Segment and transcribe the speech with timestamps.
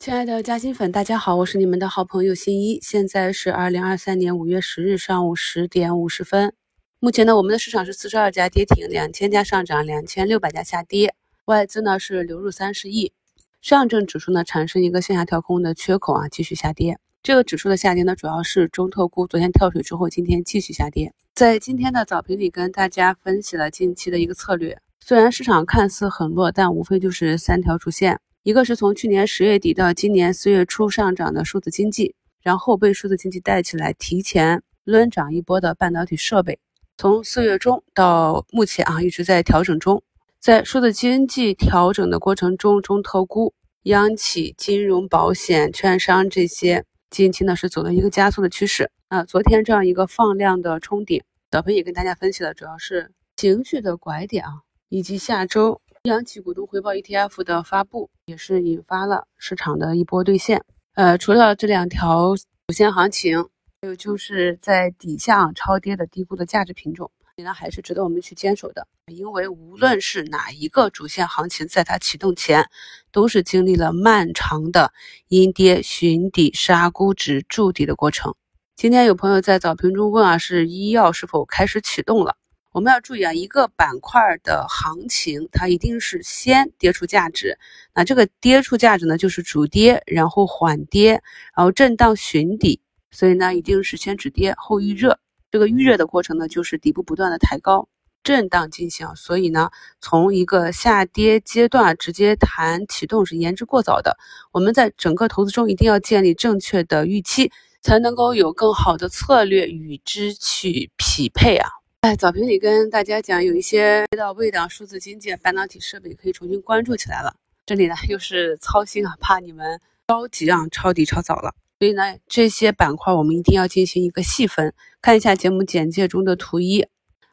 [0.00, 2.78] 亲爱的嘉兴粉，大家好，我是你们的好朋友新一。
[2.80, 6.54] 现在是二零二三年五月十日上午十点五十分。
[7.00, 11.14] 目前呢，我们的市场是四十二家跌停，两千家上涨，两千六百家下跌。
[11.44, 13.12] 外资呢是流入三十亿。
[13.60, 16.98] 上证指数呢产生一个向下跳空的缺口啊，继续下跌。
[17.22, 21.12] 这个指数的下跌呢，主要是中特估昨天跳水之后，今天继续下跌。
[21.34, 24.80] 在今天的早评里跟大家分析了近期的一个策略。
[24.98, 28.18] 虽然市场看似很弱，但无非就是三条主线。
[28.42, 36.58] 一个是从去年十月底到今年四月初上涨的数字经济，然后被数字经济带起来，提前抡涨一波的半导体设备，
[36.96, 40.02] 从四月中到目前啊一直在调整中。
[40.40, 48.90] 在数字经济调整的过程中，中特估、央企、金融、保险、券商这些近期呢是走了一个加速的趋势。
[49.08, 51.22] 啊，昨天这样一个放量的冲顶，
[51.52, 55.82] 小鹏也跟大家分析了，主要是情绪的拐点啊，以及下周。
[56.04, 60.64] 央企股东回报 ETF 的发布也是引发了市场的一波兑现。
[60.94, 63.42] 呃，除了这两条主线行情，
[63.82, 68.88] 还有就是在底下超跌的低估的价值品种，呢还是值得我们去坚守的。
[69.08, 72.70] 因为无论是哪一个主线行情，在它启动前，
[73.12, 74.94] 都是经历了漫长的
[75.28, 78.34] 阴跌、寻底、杀估值、筑底的过程。
[78.74, 82.36] 今天有朋友在早评中问啊，是医药是否开始启动了？
[82.72, 87.58] 我们要注意啊，一个板块的行情，它一定是先跌出价值，
[87.94, 91.20] 那这个跌出价值呢，就是主跌，然后缓跌，
[91.56, 95.18] 然后震荡寻底，所以呢，一定是先止跌后预热。
[95.50, 97.88] 这个预热的过程呢，就是底部不断的抬高，
[98.22, 99.16] 震荡进行。
[99.16, 104.16] 所以呢，从一个下跌阶段直接谈启动是言之过早的。
[104.52, 107.50] 我们在整个投资中一定要建立正确的预期，
[107.82, 111.68] 才能够有更好的策略与之去匹配啊。
[112.02, 117.36] 在早评里跟大家讲，有一些到位的数字经济、半导体设备可以重新关注起来了。
[117.66, 121.54] 这里呢又是操心啊，怕你们着急啊，抄底抄早了。
[121.78, 124.72] 所以呢，这些板块我们一定要进行一个细分。
[125.02, 126.86] 看一下节目简介中的图一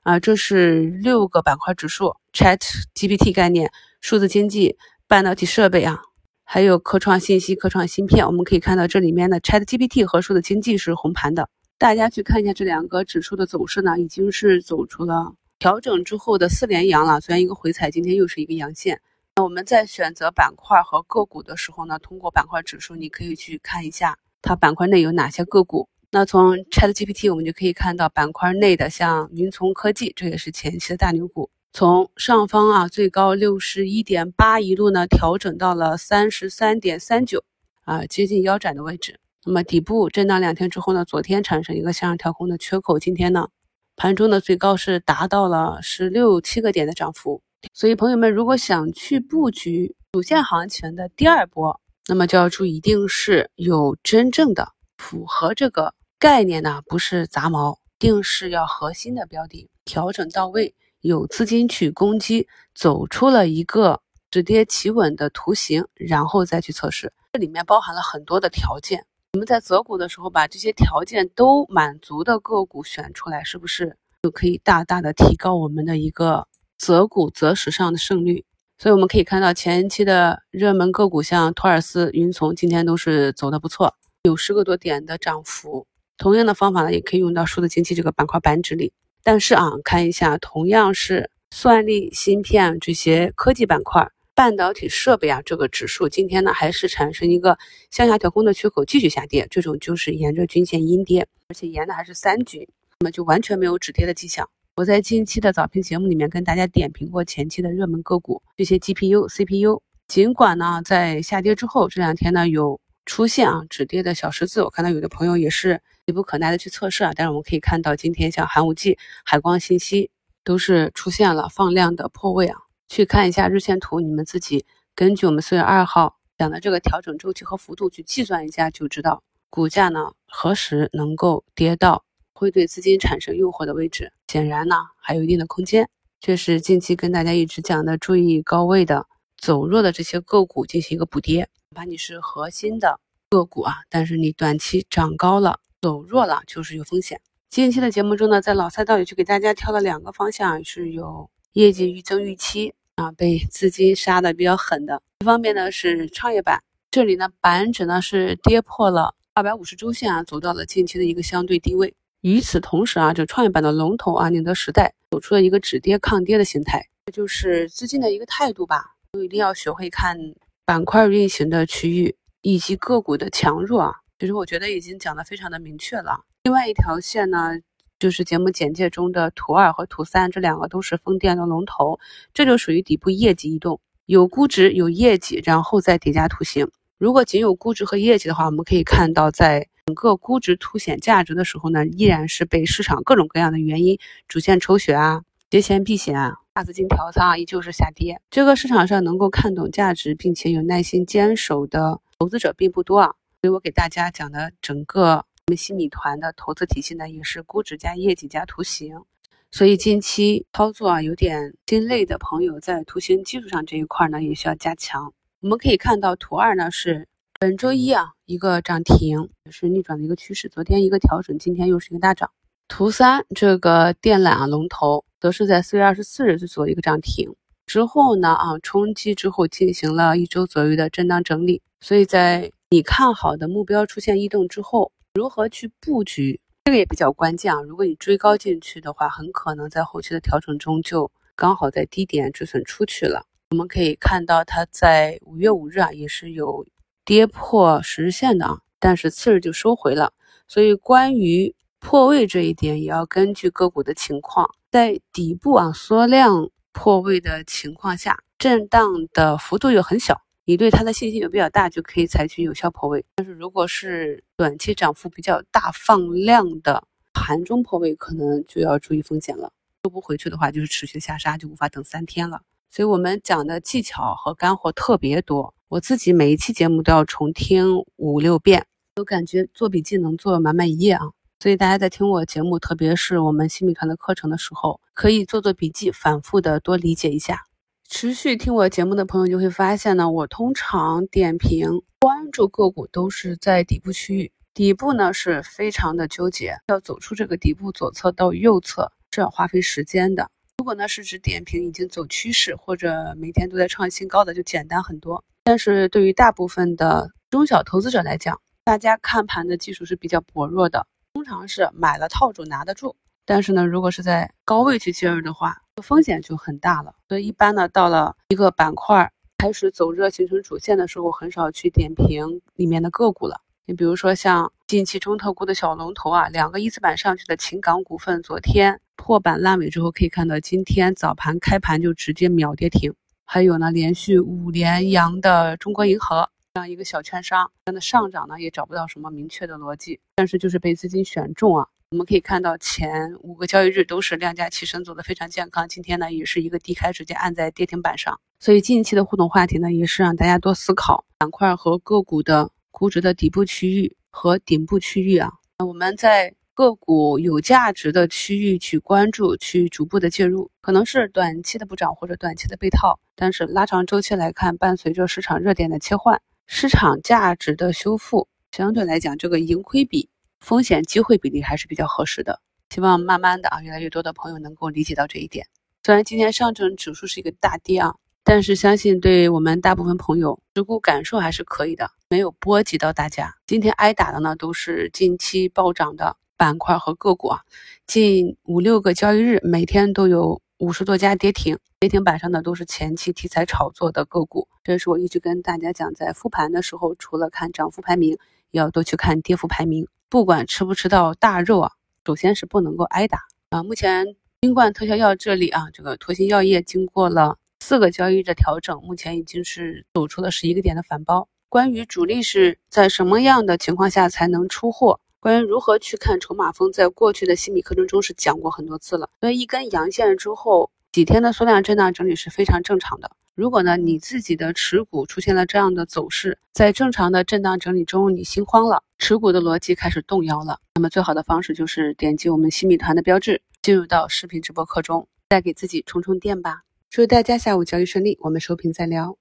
[0.04, 2.60] 啊，这是六个板块指数：Chat
[2.94, 3.72] GPT 概念、
[4.02, 4.76] 数字经济、
[5.08, 6.02] 半导体设备啊，
[6.44, 8.26] 还有科创信息、科创芯片。
[8.26, 11.48] 我们可以看到这里面的 Chat GPT 和数字经济是红盘的。
[11.80, 17.22] 大家去看一下这两个指数的走势呢，已经是走出了调整之后的四连阳了。
[17.22, 19.00] 虽然一个回踩，今天又是一个阳线。
[19.36, 25.88] 那我们在选择板块和个股的时候呢，通过板块指数，你可以去看一下它板块内有哪些个股。
[26.10, 31.52] 那从 ChatGPT 我们就可以看到板块内的像云从科技，这也是前期的大牛股。
[31.74, 37.44] 从上方啊最高六十一点八一路呢调整到了三十三点三九
[37.84, 39.20] 啊，接近腰斩的位置。
[39.48, 43.48] 那么底部震荡两天之后呢，昨天产生一个向上跳空的缺口，今天呢
[43.96, 47.42] 盘中的最高是达到了十六七个点的涨幅。
[47.74, 69.06] 所以朋友们如果想去布局主线行情的第二波，那么就要注意，一定是有真正的符合这个概念呢，不是杂毛，定是要核心的标的，调整到位，有资金去攻击，走出了一个止跌企稳的图形，然后再去测试，这里面包含了很多的条件。
[69.38, 76.48] 我们在择股的时候，把这些条件都满足的个股选出来，是不是就可以大大的提高我们的一个
[76.80, 78.44] 择股择时上的胜率？
[78.80, 83.94] 所以我们可以看到前期的热门个股，像托尔斯、云从，今天都是走的不错，
[84.24, 85.86] 有十个多点的涨幅。
[86.18, 88.92] 同样的方法呢，也可以用到数字经济这个板块板指里。
[89.22, 94.10] 但是啊，看一下，同样是算力、芯片这些科技板块。
[94.38, 97.58] 半导体设备啊，这个指数今天呢还是产生一个
[97.90, 102.68] 向下调空的缺口，继续下跌，这种就是沿着均线阴跌，而且沿的还是三均，
[103.00, 104.48] 那么就完全没有止跌的迹象。
[104.76, 120.12] 我在近期的早评节目里面跟大家点评过前期的热门个股，这些 GPU、CPU，尽管呢在下跌之后这两天呢有出现啊止跌的小十字，我看到有的朋友也是急不可耐的去测试啊，但是我们可以看到今天像寒武纪、海光信息
[120.44, 122.60] 都是出现了放量的破位啊。
[122.90, 124.66] 去看一下日线图，你们自己
[124.96, 134.14] 根据我们四月二号讲的这个调整周期和幅度去计算一下，就知道股价呢何时能够跌到会对资金产生诱惑的位置。
[134.28, 135.90] 显然呢还有一定的空间，
[136.20, 139.06] 这是近期跟大家一直讲的，注意高位的
[139.38, 141.50] 走弱的这些个股进行一个补跌。
[141.72, 147.20] 哪怕你是核心的个股啊，但是你短期涨高了走弱了就是有风险。
[147.50, 151.30] 近期的节目中呢，在老赛道里去给大家挑了两个方向，是有。
[151.54, 155.02] 业绩预增预期啊，被资金杀的比较狠的。
[155.20, 161.94] 一方面呢是创业板，这里呢板指呢是跌破了二百五十周线啊，走到了近期的一个相对低位。
[162.22, 168.96] 与此同时啊，就创业板的龙头啊宁德时代走出了一个止跌抗跌的形态，这就是资金的一个态度吧。
[169.12, 170.18] 都一定要学会看
[170.66, 176.26] 板块运行的区域，以及个股的强弱啊，其实我觉得已经讲的非常的明确了。
[176.44, 177.52] 另外一条线呢，
[178.00, 182.00] 就是节目简介中的图二和图三，这两个都是风电的龙头，
[182.34, 186.70] 这就属于底部业绩异动，有估值有业绩，然后再叠加图形。
[187.00, 193.98] 如果仅有估值和业绩的话，我们可以看到，在整个估值凸显价值的时候呢，依然是被市场各种各样的原因
[194.28, 198.22] 主线抽血啊、节前避险啊、大资金调仓啊，依旧是下跌。
[198.30, 203.08] 这个市场上能够看懂价值并且有耐心坚守的投资者并不多啊，
[203.42, 209.02] 所以我给大家讲的整个我们新米团的投资体系呢，也是估值加业绩加图形。
[209.50, 215.14] 所以近期操作啊有点心累的朋友，在图形技术上这一块呢，也需要加强。
[215.40, 217.08] 我们可以看到，图二呢是
[217.40, 220.50] 本周一啊一个涨停，也是逆转的一个趋势。
[220.50, 222.30] 昨天一个调整，今天又是一个大涨。
[222.68, 227.34] 图三这个电缆啊龙头，则是在四月二十四日做一个涨停
[227.66, 231.62] 之后呢啊冲击之后进行了一周左右的震荡整理。
[231.80, 237.60] 所以在你看好的目标出现异动之后，如何去布局，这个也比较关键啊。
[237.64, 243.26] 如果你追高进去的话，很可能在后期的调整中就刚好在低点止损出去了。
[243.50, 246.68] 我们可以看到，它在五月五日啊，也是有
[247.04, 250.14] 跌破十日线的啊，但是次日就收回了。
[250.48, 263.04] 所以关于破位这一点，也要根据个股的情况，在底部啊缩量破位的情况下，震荡的幅度又很小，你对它的信心有比较大，就可以采取有效破位。
[263.16, 269.52] 但是如果是短期涨幅比较大、放量的盘中破位，可能就要注意风险了。
[269.84, 272.44] 收不回去的话，就是持续下杀，就无法等三天了。
[272.72, 278.66] 所以我们讲的技巧和干货特别多，我自己每一期节目都要重听五六遍，
[278.96, 281.08] 都感觉做笔记能做满满一页啊。
[281.42, 287.44] 所以大家在听我节目，特别是我们新米团的课程的时候，可以做做笔记，反复的多理解一下。
[287.90, 300.30] 持续听我节目的朋友就会发现呢，我通常点评关注个股都是在底部区域，底部呢是非常的纠结，要走出这个底部左侧到右侧是要花费时间的。
[300.58, 305.24] 如果呢是指点评已经走趋势或者每天都在创新高的，就简单很多。
[305.46, 312.98] 但是对于大部分的中小投资者来讲，大家看盘的技术是比较薄弱的，通常是买了套住拿得住。
[313.26, 316.96] 但是呢，如果是在高位去介入的话，风险就很大了。
[317.08, 323.42] 所以一般呢，到了一个板块开始走热形成主线的时候，很少去点评里面的个股了。
[323.66, 328.80] 你比如说像近期中特估的小龙头啊，两个一字板上去的秦港股份，昨天。
[328.96, 332.94] 破板烂尾之后，可以看到今天早盘开盘就直接秒跌停。
[333.26, 341.68] 还有呢，连续五连阳的中国银河这样一个小券商，它的上涨呢也找不到什么明确的逻辑，但是就是被资金选中啊。
[341.92, 345.70] 我们可以看到前五个交易日都是量价齐升，走的非常健康。
[345.70, 348.20] 今天呢也是一个低开直接按在跌停板上。
[348.42, 355.32] 所以近期的互动话题呢，也是让大家多思考板块和个股的估值的底部区域和顶部区域啊。
[355.66, 356.34] 我们在。
[356.54, 370.10] 个股有价值的区域去关注，去逐步的介入，可能是短期的不涨或者短期的被套，但是拉长周期来看，伴随着市场热点的切换，市场价值的修复，相对来讲，这个盈亏比、
[370.48, 372.40] 风险机会比例还是比较合适的。
[372.70, 375.46] 希望慢慢的啊，越来越多的朋友能够理解到这一点。
[375.84, 383.36] 虽然今天上证指数是一个大跌啊，但是相信对我们大部分朋友持股感受还是可以的，没有波及到大家。
[383.46, 386.16] 今天挨打的呢，都是近期暴涨的。
[386.38, 387.42] 板块和个股啊，
[387.86, 394.48] 近五六个交易日，每天都有五十多家跌停，跌停板上的都是前期题材炒作的个股。
[394.64, 398.18] 这是我一直跟大家讲，在复盘的时候，除了看涨幅排名，
[398.52, 399.88] 也要多去看跌幅排名。
[400.10, 401.72] 不管吃不吃到大肉啊，
[402.06, 403.62] 首先是不能够挨打啊。
[403.62, 411.28] 目前新冠特效药这里啊，这个托新药业经过了四个交易日的调整，目前已经是走出了十一个点的反包。
[411.50, 415.02] 关于主力是在什么样的情况下才能出货？
[415.20, 419.10] 关于如何去看筹码峰，在过去的新米课程中是讲过很多次了。
[419.20, 423.12] 所以一根阳线之后，几天的缩量震荡整理是非常正常的。
[423.38, 436.64] 如果呢你自己的持股出现了这样的走势，在正常的震荡整理中你心慌了，持股的逻辑开始动摇了，那么最好的方式就是点击我们新米团的标志，进入到视频直播课中，再给自己充充电吧。
[436.90, 439.16] 祝大家下午交易顺利，我们收评再聊。